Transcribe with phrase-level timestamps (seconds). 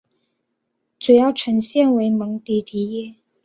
[0.97, 3.15] 主要城镇为蒙迪迪耶。